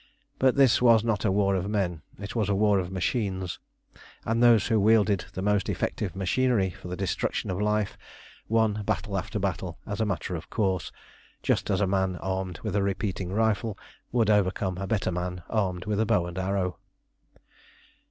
But 0.39 0.55
this 0.55 0.81
was 0.81 1.03
not 1.03 1.25
a 1.25 1.31
war 1.31 1.53
of 1.53 1.69
men. 1.69 2.01
It 2.19 2.35
was 2.35 2.49
a 2.49 2.55
war 2.55 2.79
of 2.79 2.91
machines, 2.91 3.59
and 4.25 4.41
those 4.41 4.65
who 4.65 4.79
wielded 4.79 5.25
the 5.33 5.43
most 5.43 5.69
effective 5.69 6.15
machinery 6.15 6.71
for 6.71 6.87
the 6.87 6.95
destruction 6.97 7.51
of 7.51 7.61
life 7.61 7.99
won 8.49 8.81
battle 8.83 9.15
after 9.15 9.37
battle 9.37 9.77
as 9.85 10.01
a 10.01 10.05
matter 10.07 10.33
of 10.33 10.49
course, 10.49 10.91
just 11.43 11.69
as 11.69 11.81
a 11.81 11.85
man 11.85 12.15
armed 12.15 12.61
with 12.63 12.75
a 12.75 12.81
repeating 12.81 13.31
rifle 13.31 13.77
would 14.11 14.31
overcome 14.31 14.79
a 14.79 14.87
better 14.87 15.11
man 15.11 15.43
armed 15.51 15.85
with 15.85 15.99
a 15.99 16.05
bow 16.07 16.25
and 16.25 16.39
arrow. 16.39 16.79